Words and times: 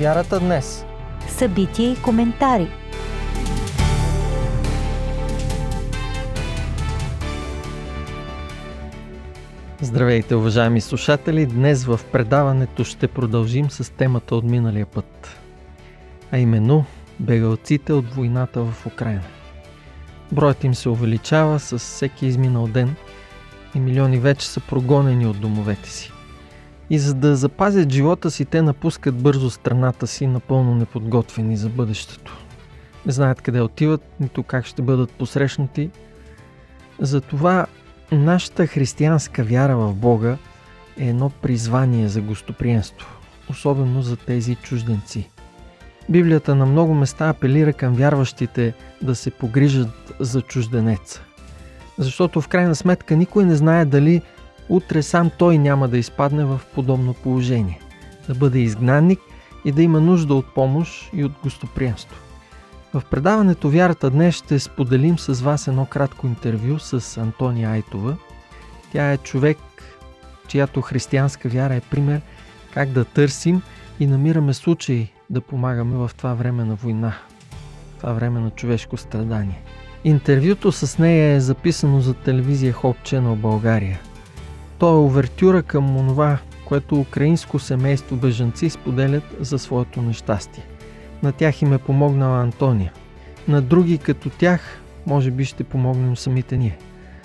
Вярата 0.00 0.40
днес. 0.40 0.84
Събития 1.28 1.92
и 1.92 2.02
коментари. 2.02 2.68
Здравейте, 9.80 10.34
уважаеми 10.34 10.80
слушатели! 10.80 11.46
Днес 11.46 11.84
в 11.84 12.00
предаването 12.12 12.84
ще 12.84 13.08
продължим 13.08 13.70
с 13.70 13.92
темата 13.92 14.36
от 14.36 14.44
миналия 14.44 14.86
път. 14.86 15.40
А 16.32 16.38
именно 16.38 16.84
бегалците 17.20 17.92
от 17.92 18.14
войната 18.14 18.60
в 18.62 18.86
Украина. 18.86 19.24
Броят 20.32 20.64
им 20.64 20.74
се 20.74 20.88
увеличава 20.88 21.60
с 21.60 21.78
всеки 21.78 22.26
изминал 22.26 22.66
ден 22.66 22.94
и 23.74 23.80
милиони 23.80 24.18
вече 24.18 24.48
са 24.48 24.60
прогонени 24.60 25.26
от 25.26 25.40
домовете 25.40 25.90
си. 25.90 26.12
И 26.90 26.98
за 26.98 27.14
да 27.14 27.36
запазят 27.36 27.92
живота 27.92 28.30
си, 28.30 28.44
те 28.44 28.62
напускат 28.62 29.22
бързо 29.22 29.50
страната 29.50 30.06
си, 30.06 30.26
напълно 30.26 30.74
неподготвени 30.74 31.56
за 31.56 31.68
бъдещето. 31.68 32.36
Не 33.06 33.12
знаят 33.12 33.42
къде 33.42 33.60
отиват, 33.60 34.02
нито 34.20 34.42
как 34.42 34.66
ще 34.66 34.82
бъдат 34.82 35.10
посрещнати. 35.10 35.90
Затова 37.00 37.66
нашата 38.12 38.66
християнска 38.66 39.44
вяра 39.44 39.76
в 39.76 39.94
Бога 39.94 40.36
е 40.98 41.08
едно 41.08 41.30
призвание 41.30 42.08
за 42.08 42.20
гостоприемство, 42.20 43.08
особено 43.50 44.02
за 44.02 44.16
тези 44.16 44.54
чужденци. 44.54 45.30
Библията 46.08 46.54
на 46.54 46.66
много 46.66 46.94
места 46.94 47.28
апелира 47.28 47.72
към 47.72 47.94
вярващите 47.94 48.74
да 49.02 49.14
се 49.14 49.30
погрижат 49.30 50.12
за 50.20 50.42
чужденеца. 50.42 51.22
Защото 51.98 52.40
в 52.40 52.48
крайна 52.48 52.74
сметка 52.74 53.16
никой 53.16 53.44
не 53.44 53.56
знае 53.56 53.84
дали 53.84 54.22
утре 54.68 55.02
сам 55.02 55.30
той 55.38 55.58
няма 55.58 55.88
да 55.88 55.98
изпадне 55.98 56.44
в 56.44 56.60
подобно 56.74 57.14
положение, 57.14 57.80
да 58.28 58.34
бъде 58.34 58.58
изгнанник 58.58 59.20
и 59.64 59.72
да 59.72 59.82
има 59.82 60.00
нужда 60.00 60.34
от 60.34 60.54
помощ 60.54 61.10
и 61.12 61.24
от 61.24 61.32
гостоприемство. 61.42 62.16
В 62.94 63.02
предаването 63.10 63.70
Вярата 63.70 64.10
днес 64.10 64.34
ще 64.34 64.58
споделим 64.58 65.18
с 65.18 65.42
вас 65.42 65.68
едно 65.68 65.86
кратко 65.86 66.26
интервю 66.26 66.78
с 66.78 67.16
Антония 67.16 67.70
Айтова. 67.70 68.16
Тя 68.92 69.12
е 69.12 69.18
човек, 69.18 69.58
чиято 70.48 70.80
християнска 70.80 71.48
вяра 71.48 71.74
е 71.74 71.80
пример 71.80 72.20
как 72.74 72.88
да 72.88 73.04
търсим 73.04 73.62
и 74.00 74.06
намираме 74.06 74.54
случаи 74.54 75.12
да 75.30 75.40
помагаме 75.40 75.96
в 75.96 76.10
това 76.16 76.34
време 76.34 76.64
на 76.64 76.74
война, 76.74 77.14
това 78.00 78.12
време 78.12 78.40
на 78.40 78.50
човешко 78.50 78.96
страдание. 78.96 79.62
Интервюто 80.04 80.72
с 80.72 80.98
нея 80.98 81.34
е 81.34 81.40
записано 81.40 82.00
за 82.00 82.14
телевизия 82.14 82.74
Hope 82.74 83.02
Channel 83.02 83.34
България. 83.34 84.00
То 84.78 84.88
е 84.88 85.06
овертюра 85.06 85.62
към 85.62 85.96
онова, 85.96 86.38
което 86.64 87.00
украинско 87.00 87.58
семейство 87.58 88.16
бежанци 88.16 88.70
споделят 88.70 89.24
за 89.40 89.58
своето 89.58 90.02
нещастие. 90.02 90.66
На 91.22 91.32
тях 91.32 91.62
им 91.62 91.72
е 91.72 91.78
помогнала 91.78 92.40
Антония. 92.40 92.92
На 93.48 93.62
други 93.62 93.98
като 93.98 94.30
тях, 94.30 94.80
може 95.06 95.30
би 95.30 95.44
ще 95.44 95.64
помогнем 95.64 96.16
самите 96.16 96.56
ние. 96.56 96.78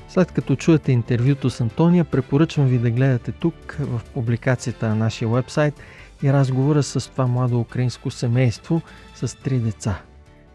След 0.09 0.31
като 0.31 0.55
чуете 0.55 0.91
интервюто 0.91 1.49
с 1.49 1.61
Антония, 1.61 2.05
препоръчвам 2.05 2.67
ви 2.67 2.77
да 2.77 2.91
гледате 2.91 3.31
тук 3.31 3.77
в 3.79 4.01
публикацията 4.13 4.87
на 4.87 4.95
нашия 4.95 5.29
вебсайт 5.29 5.73
и 6.23 6.33
разговора 6.33 6.83
с 6.83 7.11
това 7.11 7.27
младо 7.27 7.59
украинско 7.59 8.11
семейство 8.11 8.81
с 9.15 9.37
три 9.37 9.59
деца. 9.59 10.01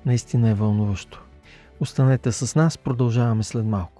Наистина 0.07 0.51
е 0.51 0.55
вълнуващо. 0.55 1.23
Останете 1.81 2.33
с 2.33 2.55
нас, 2.55 2.79
продължаваме 2.79 3.43
след 3.43 3.65
малко. 3.65 3.96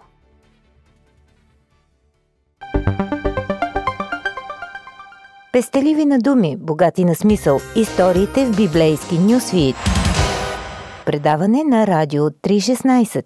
Пестеливи 5.57 6.05
на 6.05 6.19
думи, 6.19 6.57
богати 6.57 7.05
на 7.05 7.15
смисъл. 7.15 7.61
Историите 7.77 8.47
в 8.47 8.57
библейски 8.57 9.19
нюсвит. 9.19 9.77
Предаване 11.07 11.65
на 11.65 11.87
Радио 11.87 12.23
316. 12.23 13.25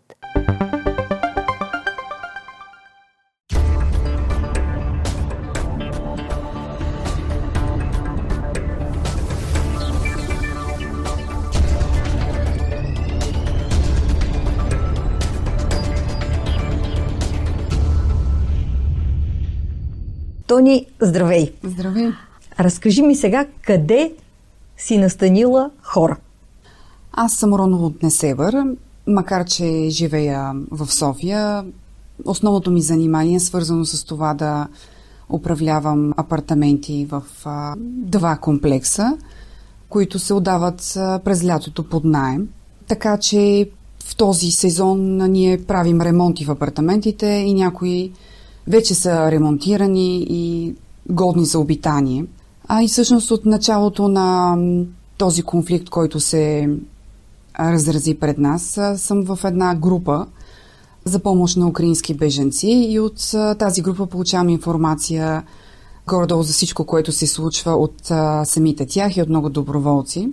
Тони, 20.51 20.87
здравей! 21.01 21.53
Здравей! 21.65 22.11
Разкажи 22.61 23.03
ми 23.03 23.17
сега 23.17 23.47
къде 23.63 24.13
си 24.77 24.99
настанила 24.99 25.71
хора? 25.83 26.17
Аз 27.13 27.33
съм 27.33 27.55
родом 27.55 27.85
от 27.85 28.03
Несебър, 28.03 28.65
макар 29.07 29.45
че 29.45 29.87
живея 29.89 30.53
в 30.71 30.93
София. 30.93 31.65
Основното 32.25 32.71
ми 32.71 32.83
занимание 32.83 33.37
е 33.37 33.41
свързано 33.41 33.85
с 33.85 34.05
това 34.05 34.35
да 34.35 34.69
управлявам 35.29 36.13
апартаменти 36.17 37.07
в 37.11 37.23
а, 37.45 37.75
два 37.87 38.37
комплекса, 38.37 39.19
които 39.89 40.19
се 40.19 40.35
отдават 40.35 40.97
а, 40.97 41.19
през 41.25 41.45
лятото 41.45 41.89
под 41.89 42.05
найем. 42.05 42.49
Така 42.87 43.19
че 43.19 43.71
в 44.05 44.17
този 44.17 44.51
сезон 44.51 45.17
ние 45.17 45.65
правим 45.65 46.01
ремонти 46.01 46.45
в 46.45 46.51
апартаментите 46.51 47.27
и 47.27 47.55
някои 47.55 48.13
вече 48.71 48.95
са 48.95 49.31
ремонтирани 49.31 50.27
и 50.31 50.75
годни 51.11 51.45
за 51.45 51.59
обитание. 51.59 52.25
А 52.69 52.83
и 52.83 52.89
всъщност 52.89 53.31
от 53.31 53.47
началото 53.47 54.09
на 54.09 54.57
този 55.19 55.43
конфликт, 55.43 55.91
който 55.91 56.21
се 56.21 56.71
разрази 57.61 58.15
пред 58.15 58.39
нас, 58.39 58.81
съм 58.97 59.25
в 59.25 59.39
една 59.45 59.75
група 59.75 60.27
за 61.05 61.19
помощ 61.19 61.57
на 61.57 61.69
украински 61.69 62.15
беженци 62.15 62.69
и 62.69 63.01
от 63.01 63.31
тази 63.59 63.83
група 63.83 64.07
получавам 64.07 64.49
информация 64.49 65.43
горе-долу 66.07 66.43
за 66.43 66.53
всичко, 66.53 66.85
което 66.85 67.13
се 67.13 67.27
случва 67.27 67.73
от 67.73 67.95
самите 68.49 68.87
тях 68.87 69.17
и 69.17 69.23
от 69.23 69.29
много 69.29 69.49
доброволци. 69.49 70.29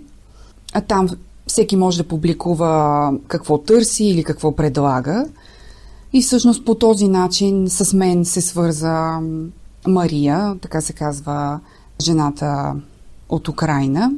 А 0.74 0.80
там 0.80 1.08
всеки 1.46 1.76
може 1.76 1.98
да 1.98 2.08
публикува 2.08 3.12
какво 3.28 3.58
търси 3.58 4.04
или 4.04 4.24
какво 4.24 4.56
предлага. 4.56 5.24
И 6.12 6.22
всъщност 6.22 6.64
по 6.64 6.74
този 6.74 7.08
начин 7.08 7.68
с 7.68 7.94
мен 7.94 8.24
се 8.24 8.40
свърза 8.40 9.18
Мария, 9.86 10.56
така 10.62 10.80
се 10.80 10.92
казва 10.92 11.60
жената 12.02 12.74
от 13.28 13.48
Украина. 13.48 14.12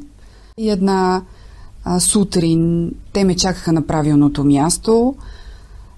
И 0.59 0.71
една 0.71 1.23
а, 1.85 2.01
сутрин 2.01 2.93
те 3.13 3.25
ме 3.25 3.37
чакаха 3.37 3.73
на 3.73 3.87
правилното 3.87 4.45
място. 4.45 5.15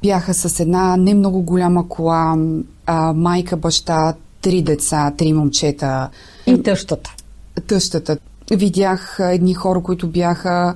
Бяха 0.02 0.34
с 0.34 0.60
една 0.60 0.96
не 0.96 1.14
много 1.14 1.42
голяма 1.42 1.88
кола, 1.88 2.36
а, 2.86 3.12
майка, 3.12 3.56
баща, 3.56 4.14
три 4.40 4.62
деца, 4.62 5.12
три 5.18 5.32
момчета. 5.32 6.08
И 6.46 6.62
тъщата. 6.62 7.14
Тъщата. 7.66 8.18
Видях 8.50 9.16
едни 9.20 9.54
хора, 9.54 9.82
които 9.82 10.08
бяха 10.08 10.74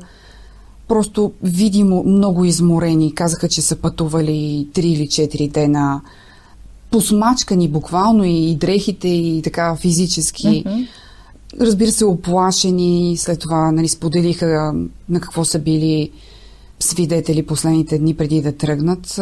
просто 0.88 1.32
видимо 1.42 2.04
много 2.04 2.44
изморени. 2.44 3.14
Казаха, 3.14 3.48
че 3.48 3.62
са 3.62 3.76
пътували 3.76 4.68
3 4.72 4.80
или 4.80 5.08
4 5.08 5.50
дена 5.50 6.00
посмачкани 6.90 7.68
буквално 7.68 8.24
и 8.24 8.54
дрехите 8.54 9.08
и 9.08 9.42
така 9.44 9.76
физически. 9.76 10.46
Mm-hmm. 10.46 10.88
Разбира 11.60 11.90
се, 11.90 12.04
оплашени. 12.04 13.16
След 13.16 13.40
това 13.40 13.72
нали, 13.72 13.88
споделиха 13.88 14.74
на 15.08 15.20
какво 15.20 15.44
са 15.44 15.58
били 15.58 16.10
свидетели 16.80 17.46
последните 17.46 17.98
дни 17.98 18.14
преди 18.14 18.42
да 18.42 18.52
тръгнат. 18.52 19.20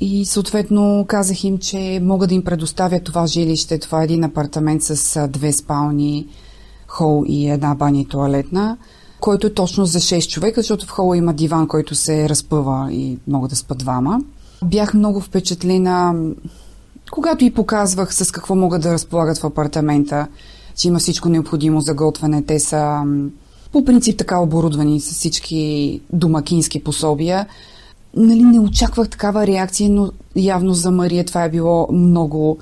И 0.00 0.24
съответно 0.24 1.04
казах 1.08 1.44
им, 1.44 1.58
че 1.58 2.00
мога 2.02 2.26
да 2.26 2.34
им 2.34 2.44
предоставя 2.44 3.00
това 3.00 3.26
жилище. 3.26 3.78
Това 3.78 4.00
е 4.00 4.04
един 4.04 4.24
апартамент 4.24 4.82
с 4.82 5.28
две 5.28 5.52
спални, 5.52 6.26
хол 6.86 7.24
и 7.26 7.50
една 7.50 7.74
баня 7.74 8.00
и 8.00 8.04
туалетна 8.04 8.76
който 9.20 9.46
е 9.46 9.54
точно 9.54 9.86
за 9.86 9.98
6 9.98 10.28
човека, 10.28 10.60
защото 10.60 10.86
в 10.86 10.90
хола 10.90 11.16
има 11.16 11.32
диван, 11.32 11.68
който 11.68 11.94
се 11.94 12.28
разпъва 12.28 12.92
и 12.92 13.18
могат 13.28 13.50
да 13.50 13.56
спят 13.56 13.78
двама. 13.78 14.20
Бях 14.64 14.94
много 14.94 15.20
впечатлена, 15.20 16.14
когато 17.10 17.44
и 17.44 17.54
показвах 17.54 18.14
с 18.14 18.32
какво 18.32 18.54
могат 18.54 18.82
да 18.82 18.92
разполагат 18.92 19.38
в 19.38 19.44
апартамента, 19.44 20.26
че 20.76 20.88
има 20.88 20.98
всичко 20.98 21.28
необходимо 21.28 21.80
за 21.80 21.94
готвене. 21.94 22.42
Те 22.42 22.60
са 22.60 23.02
по 23.72 23.84
принцип 23.84 24.18
така 24.18 24.38
оборудвани 24.38 25.00
с 25.00 25.12
всички 25.12 26.00
домакински 26.12 26.84
пособия. 26.84 27.46
Нали, 28.14 28.42
не 28.42 28.60
очаквах 28.60 29.08
такава 29.08 29.46
реакция, 29.46 29.90
но 29.90 30.10
явно 30.36 30.74
за 30.74 30.90
Мария 30.90 31.24
това 31.24 31.44
е 31.44 31.50
било 31.50 31.88
много 31.92 32.58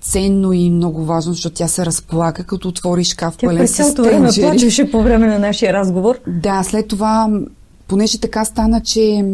ценно 0.00 0.52
и 0.52 0.70
много 0.70 1.04
важно, 1.04 1.32
защото 1.32 1.56
тя 1.56 1.68
се 1.68 1.86
разплака, 1.86 2.44
като 2.44 2.68
отвори 2.68 3.04
шкаф 3.04 3.36
тя 3.36 3.46
пълен 3.46 3.68
с 3.68 3.76
цялото 3.76 4.02
време 4.02 4.28
плачеше 4.40 4.90
по 4.90 5.02
време 5.02 5.26
на 5.26 5.38
нашия 5.38 5.72
разговор. 5.72 6.18
Да, 6.26 6.62
след 6.62 6.88
това, 6.88 7.40
понеже 7.88 8.20
така 8.20 8.44
стана, 8.44 8.80
че 8.80 9.24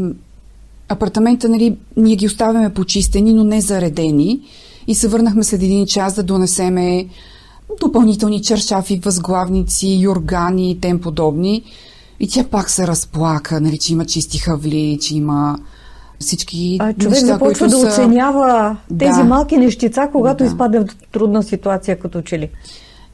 апартамента, 0.89 1.49
нали, 1.49 1.77
ние 1.97 2.17
ги 2.17 2.27
оставяме 2.27 2.75
почистени, 2.75 3.33
но 3.33 3.45
не 3.45 3.61
заредени. 3.61 4.41
И 4.87 4.95
се 4.95 5.09
върнахме 5.09 5.45
след 5.45 5.63
един 5.63 5.87
час 5.87 6.15
да 6.15 6.23
донесеме 6.23 7.07
допълнителни 7.81 8.43
чершафи, 8.43 9.01
възглавници, 9.05 9.99
юргани 10.01 10.71
и 10.71 10.81
тем 10.81 11.01
подобни. 11.01 11.63
И 12.21 12.29
тя 12.29 12.45
пак 12.45 12.71
се 12.71 12.87
разплака, 12.87 13.61
нали, 13.61 13.79
че 13.79 13.93
има 13.93 14.05
чисти 14.05 14.39
хавли, 14.39 14.99
че 15.03 15.17
има 15.17 15.59
всички 16.23 16.77
а, 16.81 16.93
човек 16.93 17.11
неща, 17.11 17.27
започва 17.27 17.67
да 17.69 17.79
са... 17.79 17.87
оценява 17.87 18.77
тези 18.99 19.19
Да. 19.19 19.25
малки 19.25 19.57
нещица, 19.57 20.09
когато 20.13 20.45
Да. 20.45 20.51
изпадне 20.51 20.81
в 20.81 20.87
трудна 21.13 21.43
ситуация, 21.43 21.99
като 21.99 22.23
че 22.23 22.39
ли. 22.39 22.49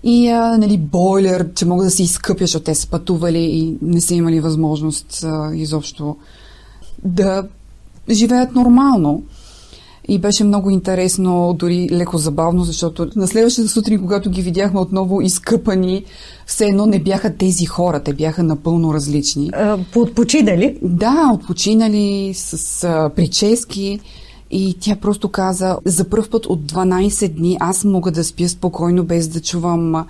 И 0.05 0.29
а, 0.29 0.59
нали, 0.59 0.79
бойлер, 0.79 1.55
че 1.55 1.67
могат 1.67 1.87
да 1.87 1.91
се 1.91 2.03
изкъпя, 2.03 2.45
защото 2.45 2.65
те 2.65 2.75
са 2.75 2.89
пътували 2.89 3.39
и 3.39 3.77
не 3.83 4.01
са 4.01 4.15
имали 4.15 4.41
възможност 4.41 5.25
а, 5.25 5.51
изобщо 5.55 6.17
да 7.05 7.45
живеят 8.11 8.55
нормално. 8.55 9.23
И 10.09 10.19
беше 10.19 10.45
много 10.45 10.71
интересно, 10.71 11.55
дори 11.59 11.89
леко 11.93 12.19
забавно, 12.19 12.65
защото 12.65 13.09
на 13.17 13.27
следващата 13.27 13.69
сутрин, 13.69 14.01
когато 14.01 14.31
ги 14.31 14.43
видяхме 14.43 14.81
отново 14.81 15.21
изкъпани, 15.21 16.05
все 16.47 16.67
едно 16.67 16.87
не 16.87 16.99
бяха 16.99 17.37
тези 17.37 17.67
хора, 17.67 18.03
те 18.03 18.13
бяха 18.13 18.43
напълно 18.43 18.95
различни. 18.95 19.51
А, 19.53 19.79
Поотпочинали. 19.93 20.79
Да, 20.83 21.31
отпочинали 21.35 22.33
с 22.35 22.85
а, 22.85 23.11
прически 23.17 24.01
и 24.51 24.77
тя 24.81 24.97
просто 24.97 25.29
каза, 25.29 25.79
за 25.85 26.09
първ 26.09 26.29
път 26.31 26.47
от 26.47 26.73
12 26.73 27.29
дни 27.29 27.57
аз 27.61 27.85
мога 27.85 28.11
да 28.11 28.25
спя 28.25 28.49
спокойно, 28.49 29.05
без 29.05 29.29
да 29.29 29.41
чувам 29.41 30.07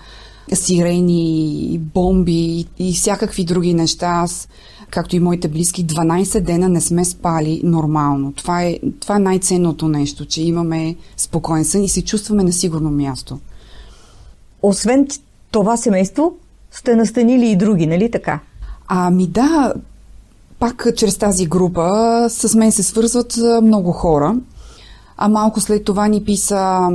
сирени, 0.56 1.80
бомби 1.94 2.66
и, 2.78 2.92
всякакви 2.92 3.44
други 3.44 3.74
неща. 3.74 4.06
Аз, 4.06 4.48
както 4.90 5.16
и 5.16 5.20
моите 5.20 5.48
близки, 5.48 5.86
12 5.86 6.40
дена 6.40 6.68
не 6.68 6.80
сме 6.80 7.04
спали 7.04 7.60
нормално. 7.64 8.32
Това 8.32 8.62
е, 8.62 8.78
това 9.00 9.16
е 9.16 9.20
най-ценното 9.20 9.88
нещо, 9.88 10.24
че 10.24 10.42
имаме 10.42 10.96
спокоен 11.16 11.64
сън 11.64 11.84
и 11.84 11.88
се 11.88 12.04
чувстваме 12.04 12.44
на 12.44 12.52
сигурно 12.52 12.90
място. 12.90 13.38
Освен 14.62 15.06
това 15.50 15.76
семейство, 15.76 16.32
сте 16.70 16.96
настанили 16.96 17.50
и 17.50 17.56
други, 17.56 17.86
нали 17.86 18.10
така? 18.10 18.40
Ами 18.88 19.26
да, 19.26 19.72
пак 20.58 20.86
чрез 20.96 21.18
тази 21.18 21.46
група 21.46 22.26
с 22.28 22.54
мен 22.54 22.72
се 22.72 22.82
свързват 22.82 23.36
много 23.62 23.92
хора. 23.92 24.36
А 25.16 25.28
малко 25.28 25.60
след 25.60 25.84
това 25.84 26.08
ни 26.08 26.24
писа 26.24 26.88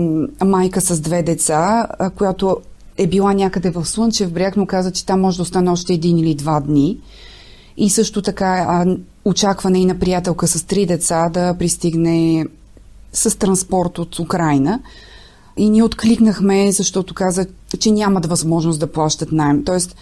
майка 0.45 0.81
с 0.81 0.99
две 0.99 1.23
деца, 1.23 1.87
която 2.17 2.57
е 2.97 3.07
била 3.07 3.33
някъде 3.33 3.69
в 3.69 3.85
Слънчев 3.85 4.31
бряг, 4.31 4.57
но 4.57 4.65
каза, 4.65 4.91
че 4.91 5.05
там 5.05 5.21
може 5.21 5.37
да 5.37 5.43
остане 5.43 5.71
още 5.71 5.93
един 5.93 6.17
или 6.17 6.35
два 6.35 6.59
дни. 6.59 6.97
И 7.77 7.89
също 7.89 8.21
така 8.21 8.65
а, 8.67 8.97
очаква 9.25 9.69
нейна 9.69 9.99
приятелка 9.99 10.47
с 10.47 10.63
три 10.63 10.85
деца 10.85 11.29
да 11.29 11.55
пристигне 11.59 12.45
с 13.13 13.39
транспорт 13.39 13.99
от 13.99 14.19
Украина. 14.19 14.79
И 15.57 15.69
ние 15.69 15.83
откликнахме, 15.83 16.71
защото 16.71 17.13
каза, 17.13 17.45
че 17.79 17.91
нямат 17.91 18.25
възможност 18.25 18.79
да 18.79 18.91
плащат 18.91 19.31
найем. 19.31 19.63
Тоест, 19.65 19.95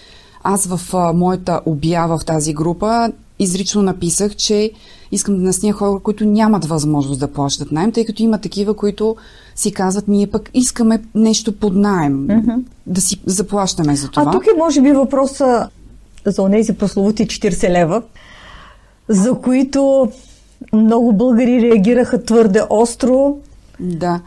аз 0.43 0.65
в 0.65 1.13
моята 1.13 1.61
обява 1.65 2.19
в 2.19 2.25
тази 2.25 2.53
група 2.53 3.11
изрично 3.43 3.81
написах, 3.81 4.35
че 4.35 4.71
искам 5.11 5.37
да 5.37 5.41
насня 5.41 5.71
хора, 5.71 5.99
които 5.99 6.25
нямат 6.25 6.65
възможност 6.65 7.19
да 7.19 7.27
плащат 7.27 7.71
найем, 7.71 7.91
тъй 7.91 8.05
като 8.05 8.23
има 8.23 8.37
такива, 8.37 8.73
които 8.73 9.15
си 9.55 9.71
казват, 9.71 10.07
ние 10.07 10.27
пък 10.27 10.49
искаме 10.53 11.03
нещо 11.15 11.55
под 11.55 11.75
найем, 11.75 12.27
mm-hmm. 12.27 12.63
да 12.87 13.01
си 13.01 13.21
заплащаме 13.25 13.95
за 13.95 14.09
това. 14.09 14.23
А 14.27 14.31
тук 14.31 14.45
е 14.45 14.57
може 14.57 14.81
би 14.81 14.91
въпроса 14.91 15.69
за 16.25 16.41
онези 16.41 16.73
прословути 16.73 17.27
40 17.27 17.69
лева, 17.69 18.01
за 19.09 19.33
които 19.33 20.11
много 20.73 21.13
българи 21.13 21.61
реагираха 21.61 22.23
твърде 22.23 22.61
остро. 22.69 23.37
Да. 23.79 24.21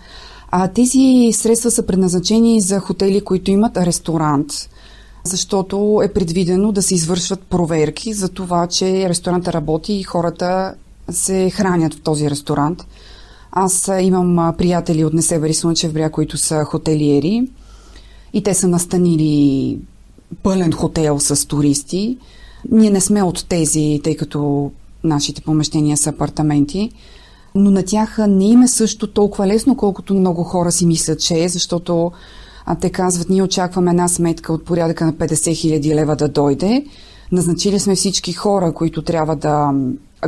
А 0.51 0.69
тези 0.69 1.31
средства 1.33 1.71
са 1.71 1.87
предназначени 1.87 2.61
за 2.61 2.81
хотели, 2.81 3.21
които 3.21 3.51
имат 3.51 3.77
ресторант, 3.77 4.47
защото 5.25 6.01
е 6.05 6.13
предвидено 6.13 6.73
да 6.73 6.83
се 6.83 6.95
извършват 6.95 7.43
проверки 7.43 8.13
за 8.13 8.29
това, 8.29 8.67
че 8.67 9.09
ресторанта 9.09 9.53
работи 9.53 9.93
и 9.93 10.03
хората 10.03 10.75
се 11.11 11.51
хранят 11.51 11.95
в 11.95 12.01
този 12.01 12.31
ресторант. 12.31 12.87
Аз 13.53 13.91
имам 14.01 14.55
приятели 14.59 15.05
от 15.05 15.13
Несебър 15.13 15.49
и 15.49 15.55
Слънчев 15.55 15.93
бряг, 15.93 16.13
които 16.13 16.37
са 16.39 16.65
хотелиери 16.65 17.49
и 18.33 18.43
те 18.43 18.55
са 18.55 18.69
настанили 18.69 19.79
пълен 20.43 20.73
хотел 20.73 21.21
с 21.21 21.49
туристи. 21.49 22.19
Ние 22.71 22.91
не 22.91 23.01
сме 23.01 23.23
от 23.23 23.47
тези, 23.49 24.01
тъй 24.05 24.17
като 24.17 24.71
нашите 25.05 25.43
помещения 25.43 25.97
са 25.97 26.11
апартаменти, 26.11 26.91
но 27.55 27.71
на 27.71 27.83
тях 27.83 28.19
не 28.29 28.45
им 28.45 28.63
е 28.63 28.69
също 28.69 29.07
толкова 29.07 29.47
лесно, 29.47 29.77
колкото 29.77 30.15
много 30.15 30.45
хора 30.45 30.73
си 30.73 30.87
мислят, 30.87 31.21
че 31.21 31.45
е, 31.45 31.49
защото 31.49 32.13
а, 32.67 32.75
те 32.75 32.91
казват, 32.91 33.29
ние 33.29 33.43
очакваме 33.43 33.91
една 33.91 34.09
сметка 34.09 34.53
от 34.53 34.65
порядъка 34.65 35.05
на 35.05 35.13
50 35.13 35.57
хиляди 35.57 35.95
лева 35.95 36.17
да 36.17 36.29
дойде. 36.29 36.85
Назначили 37.33 37.81
сме 37.81 37.95
всички 37.95 38.33
хора, 38.33 38.73
които 38.73 39.03
трябва 39.03 39.37
да 39.37 39.73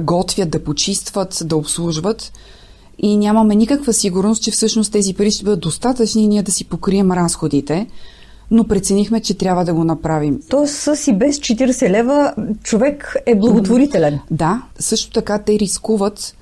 готвят, 0.00 0.50
да 0.50 0.64
почистват, 0.64 1.42
да 1.44 1.56
обслужват 1.56 2.32
и 2.98 3.16
нямаме 3.16 3.54
никаква 3.54 3.92
сигурност, 3.92 4.42
че 4.42 4.50
всъщност 4.50 4.92
тези 4.92 5.14
пари 5.14 5.30
ще 5.30 5.44
бъдат 5.44 5.60
достатъчни 5.60 6.24
и 6.24 6.28
ние 6.28 6.42
да 6.42 6.52
си 6.52 6.64
покрием 6.64 7.12
разходите, 7.12 7.86
но 8.50 8.64
преценихме, 8.64 9.20
че 9.20 9.34
трябва 9.34 9.64
да 9.64 9.74
го 9.74 9.84
направим. 9.84 10.40
Тоест 10.48 10.74
с 10.74 11.06
и 11.06 11.12
без 11.12 11.38
40 11.38 11.90
лева 11.90 12.34
човек 12.62 13.16
е 13.26 13.34
благотворителен. 13.34 14.20
Да, 14.30 14.62
също 14.78 15.12
така 15.12 15.38
те 15.38 15.58
рискуват 15.58 16.36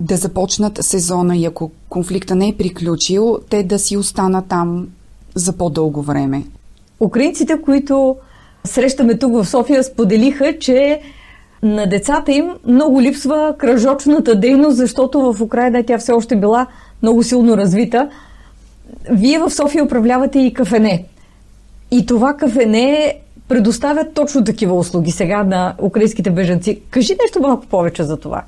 да 0.00 0.16
започнат 0.16 0.78
сезона 0.84 1.36
и 1.36 1.44
ако 1.44 1.70
конфликта 1.88 2.34
не 2.34 2.48
е 2.48 2.56
приключил, 2.56 3.38
те 3.50 3.62
да 3.62 3.78
си 3.78 3.96
останат 3.96 4.46
там 4.46 4.88
за 5.34 5.52
по-дълго 5.52 6.02
време. 6.02 6.42
Украинците, 7.00 7.62
които 7.62 8.16
срещаме 8.64 9.18
тук 9.18 9.32
в 9.32 9.46
София, 9.46 9.84
споделиха, 9.84 10.58
че 10.58 11.00
на 11.62 11.86
децата 11.86 12.32
им 12.32 12.50
много 12.66 13.02
липсва 13.02 13.54
кръжочната 13.58 14.40
дейност, 14.40 14.76
защото 14.76 15.32
в 15.32 15.40
Украина 15.40 15.82
тя 15.86 15.98
все 15.98 16.12
още 16.12 16.36
била 16.36 16.66
много 17.02 17.22
силно 17.22 17.56
развита. 17.56 18.08
Вие 19.10 19.38
в 19.38 19.50
София 19.50 19.84
управлявате 19.84 20.38
и 20.38 20.54
кафене. 20.54 21.04
И 21.90 22.06
това 22.06 22.34
кафене 22.34 23.14
предоставя 23.48 24.06
точно 24.14 24.44
такива 24.44 24.74
услуги 24.74 25.10
сега 25.10 25.42
на 25.42 25.74
украинските 25.82 26.30
бежанци. 26.30 26.80
Кажи 26.90 27.16
нещо 27.22 27.40
малко 27.40 27.66
повече 27.66 28.02
за 28.02 28.16
това. 28.16 28.42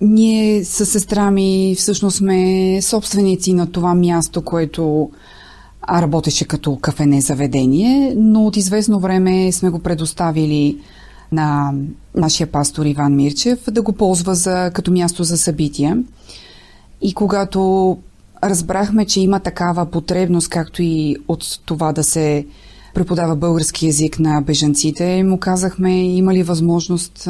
Ние 0.00 0.64
с 0.64 0.86
сестра 0.86 1.30
ми 1.30 1.74
всъщност 1.78 2.16
сме 2.16 2.78
собственици 2.82 3.52
на 3.52 3.72
това 3.72 3.94
място, 3.94 4.42
което 4.42 5.10
а, 5.86 6.02
работеше 6.02 6.44
като 6.44 6.76
кафене 6.76 7.20
заведение, 7.20 8.14
но 8.16 8.46
от 8.46 8.56
известно 8.56 9.00
време 9.00 9.52
сме 9.52 9.70
го 9.70 9.78
предоставили 9.78 10.78
на 11.32 11.72
нашия 12.14 12.46
пастор 12.46 12.86
Иван 12.86 13.16
Мирчев 13.16 13.58
да 13.70 13.82
го 13.82 13.92
ползва 13.92 14.34
за, 14.34 14.70
като 14.74 14.92
място 14.92 15.24
за 15.24 15.38
събития. 15.38 16.02
И 17.02 17.14
когато 17.14 17.98
разбрахме, 18.44 19.04
че 19.04 19.20
има 19.20 19.40
такава 19.40 19.86
потребност, 19.86 20.48
както 20.48 20.82
и 20.82 21.16
от 21.28 21.44
това 21.64 21.92
да 21.92 22.04
се 22.04 22.46
преподава 22.94 23.36
български 23.36 23.86
язик 23.86 24.18
на 24.18 24.40
бежанците, 24.40 25.22
му 25.22 25.38
казахме, 25.38 26.16
има 26.16 26.34
ли 26.34 26.42
възможност 26.42 27.24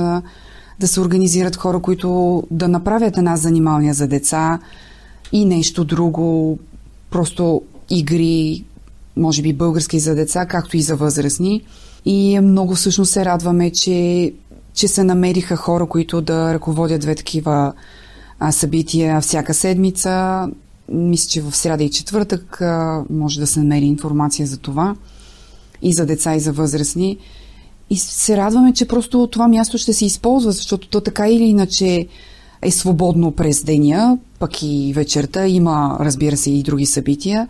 да 0.81 0.89
се 0.89 1.01
организират 1.01 1.57
хора, 1.57 1.81
които 1.81 2.43
да 2.51 2.69
направят 2.69 3.17
една 3.17 3.37
занималния 3.37 3.95
за 3.95 4.07
деца 4.07 4.59
и 5.33 5.45
нещо 5.45 5.85
друго, 5.85 6.59
просто 7.11 7.63
игри, 7.91 8.65
може 9.17 9.43
би 9.43 9.53
български 9.53 9.99
за 9.99 10.15
деца, 10.15 10.47
както 10.47 10.77
и 10.77 10.83
за 10.83 10.97
възрастни. 10.97 11.63
И 12.05 12.41
много 12.41 12.75
всъщност 12.75 13.13
се 13.13 13.25
радваме, 13.25 13.71
че, 13.71 14.33
че 14.75 14.89
се 14.89 15.05
намериха 15.05 15.57
хора, 15.57 15.87
които 15.87 16.21
да 16.21 16.55
ръководят 16.55 17.01
две 17.01 17.15
такива 17.15 17.73
а, 18.39 18.53
събития 18.53 19.21
всяка 19.21 19.55
седмица. 19.55 20.47
Мисля, 20.89 21.29
че 21.29 21.43
в 21.43 21.57
сряда 21.57 21.85
и 21.85 21.91
четвъртък 21.91 22.61
а, 22.61 23.05
може 23.11 23.41
да 23.41 23.47
се 23.47 23.61
намери 23.61 23.85
информация 23.85 24.47
за 24.47 24.57
това 24.57 24.97
и 25.83 25.93
за 25.93 26.07
деца, 26.07 26.35
и 26.35 26.41
за 26.41 26.53
възрастни. 26.53 27.19
И 27.91 27.97
се 27.97 28.37
радваме, 28.37 28.73
че 28.73 28.89
просто 28.89 29.27
това 29.27 29.49
място 29.49 29.79
ще 29.79 29.93
се 29.93 30.05
използва, 30.05 30.53
защото 30.53 30.89
то 30.89 31.01
така 31.01 31.29
или 31.29 31.45
иначе 31.45 32.07
е 32.65 32.71
свободно 32.71 33.33
през 33.33 33.65
деня, 33.65 34.19
пък 34.39 34.63
и 34.63 34.93
вечерта. 34.97 35.47
Има, 35.47 35.97
разбира 36.01 36.37
се, 36.37 36.51
и 36.51 36.63
други 36.63 36.87
събития. 36.87 37.49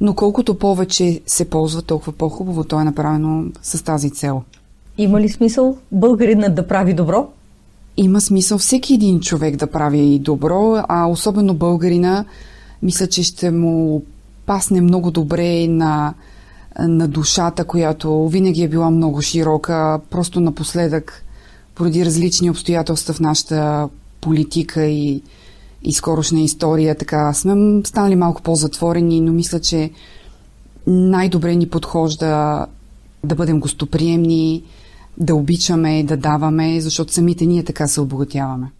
Но 0.00 0.14
колкото 0.14 0.58
повече 0.58 1.20
се 1.26 1.44
ползва, 1.44 1.82
толкова 1.82 2.12
по-хубаво. 2.12 2.64
То 2.64 2.80
е 2.80 2.84
направено 2.84 3.44
с 3.62 3.84
тази 3.84 4.10
цел. 4.10 4.42
Има 4.98 5.20
ли 5.20 5.28
смисъл 5.28 5.76
българинът 5.92 6.54
да 6.54 6.66
прави 6.66 6.94
добро? 6.94 7.28
Има 7.96 8.20
смисъл 8.20 8.58
всеки 8.58 8.94
един 8.94 9.20
човек 9.20 9.56
да 9.56 9.66
прави 9.66 10.18
добро, 10.18 10.76
а 10.88 11.06
особено 11.06 11.54
българина, 11.54 12.24
мисля, 12.82 13.06
че 13.06 13.22
ще 13.22 13.50
му 13.50 14.02
пасне 14.46 14.80
много 14.80 15.10
добре 15.10 15.68
на, 15.68 16.14
на 16.78 17.08
душата, 17.08 17.64
която 17.64 18.28
винаги 18.28 18.62
е 18.62 18.68
била 18.68 18.90
много 18.90 19.22
широка, 19.22 20.00
просто 20.10 20.40
напоследък, 20.40 21.24
поради 21.74 22.04
различни 22.04 22.50
обстоятелства 22.50 23.14
в 23.14 23.20
нашата 23.20 23.88
политика 24.24 24.84
и, 24.84 25.22
и 25.82 25.92
скорошна 25.92 26.40
история, 26.40 26.94
така 26.94 27.32
сме 27.32 27.80
станали 27.84 28.16
малко 28.16 28.42
по-затворени, 28.42 29.20
но 29.20 29.32
мисля, 29.32 29.60
че 29.60 29.90
най-добре 30.86 31.54
ни 31.54 31.68
подхожда 31.68 32.66
да 33.24 33.34
бъдем 33.34 33.60
гостоприемни, 33.60 34.62
да 35.18 35.34
обичаме, 35.34 36.04
да 36.04 36.16
даваме, 36.16 36.80
защото 36.80 37.12
самите 37.12 37.46
ние 37.46 37.64
така 37.64 37.88
се 37.88 38.00
обогатяваме. 38.00 38.72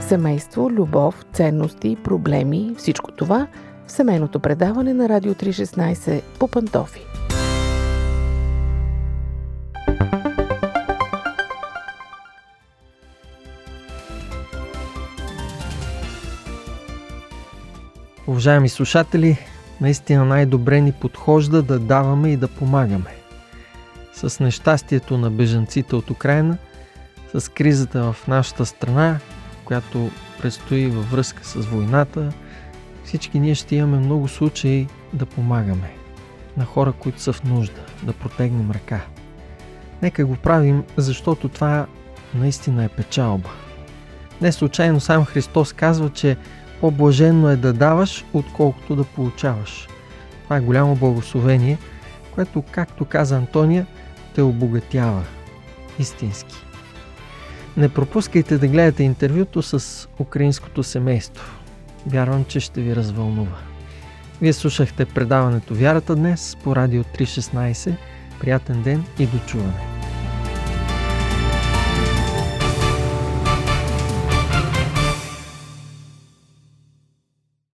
Семейство, 0.00 0.70
любов, 0.70 1.24
ценности, 1.32 1.96
проблеми, 2.04 2.74
всичко 2.78 3.10
това 3.10 3.46
в 3.86 3.92
семейното 3.92 4.40
предаване 4.40 4.94
на 4.94 5.08
Радио 5.08 5.34
316 5.34 6.22
по 6.38 6.48
Пантофи. 6.48 7.00
Уважаеми 18.26 18.68
слушатели, 18.68 19.38
наистина 19.80 20.24
най-добре 20.24 20.80
ни 20.80 20.92
подхожда 20.92 21.62
да 21.62 21.78
даваме 21.78 22.32
и 22.32 22.36
да 22.36 22.48
помагаме. 22.48 23.14
С 24.12 24.40
нещастието 24.40 25.18
на 25.18 25.30
бежанците 25.30 25.96
от 25.96 26.10
Украина, 26.10 26.58
с 27.34 27.50
кризата 27.52 28.12
в 28.12 28.28
нашата 28.28 28.66
страна, 28.66 29.18
която 29.64 30.10
предстои 30.42 30.86
във 30.86 31.10
връзка 31.10 31.44
с 31.44 31.54
войната, 31.54 32.32
всички 33.04 33.40
ние 33.40 33.54
ще 33.54 33.76
имаме 33.76 33.98
много 33.98 34.28
случаи 34.28 34.88
да 35.12 35.26
помагаме 35.26 35.90
на 36.56 36.64
хора, 36.64 36.92
които 36.92 37.20
са 37.20 37.32
в 37.32 37.44
нужда, 37.44 37.80
да 38.02 38.12
протегнем 38.12 38.70
ръка. 38.70 39.00
Нека 40.02 40.26
го 40.26 40.36
правим, 40.36 40.84
защото 40.96 41.48
това 41.48 41.86
наистина 42.34 42.84
е 42.84 42.88
печалба. 42.88 43.50
Не 44.40 44.52
случайно 44.52 45.00
сам 45.00 45.24
Христос 45.24 45.72
казва, 45.72 46.10
че 46.10 46.36
по-блаженно 46.82 47.48
е 47.48 47.56
да 47.56 47.72
даваш, 47.72 48.24
отколкото 48.32 48.96
да 48.96 49.04
получаваш. 49.04 49.88
Това 50.44 50.56
е 50.56 50.60
голямо 50.60 50.96
благословение, 50.96 51.78
което, 52.34 52.62
както 52.70 53.04
каза 53.04 53.36
Антония, 53.36 53.86
те 54.34 54.42
обогатява. 54.42 55.22
Истински. 55.98 56.54
Не 57.76 57.88
пропускайте 57.88 58.58
да 58.58 58.68
гледате 58.68 59.02
интервюто 59.02 59.62
с 59.62 60.08
украинското 60.18 60.82
семейство. 60.82 61.52
Вярвам, 62.06 62.44
че 62.44 62.60
ще 62.60 62.80
ви 62.80 62.96
развълнува. 62.96 63.58
Вие 64.40 64.52
слушахте 64.52 65.04
предаването 65.04 65.74
Вярата 65.74 66.14
днес 66.14 66.56
по 66.64 66.76
Радио 66.76 67.02
316. 67.02 67.94
Приятен 68.40 68.82
ден 68.82 69.04
и 69.18 69.26
до 69.26 69.38
чуване! 69.38 69.91